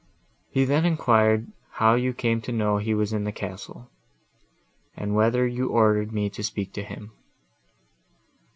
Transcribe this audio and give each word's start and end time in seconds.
He 0.49 0.65
then 0.65 0.83
enquired 0.83 1.51
how 1.73 1.93
you 1.93 2.11
came 2.11 2.41
to 2.41 2.51
know 2.51 2.77
he 2.79 2.95
was 2.95 3.13
in 3.13 3.23
the 3.23 3.31
castle, 3.31 3.91
and 4.97 5.13
whether 5.13 5.45
you 5.45 5.69
ordered 5.69 6.11
me 6.11 6.27
to 6.31 6.41
speak 6.43 6.73
to 6.73 6.81
him. 6.83 7.11